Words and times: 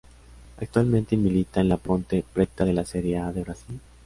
Actualmente 0.57 1.15
milita 1.15 1.61
en 1.61 1.69
la 1.69 1.77
Ponte 1.77 2.25
Preta 2.33 2.65
de 2.65 2.73
la 2.73 2.85
Serie 2.85 3.19
A 3.19 3.31
de 3.31 3.43
Brasil. 3.43 3.79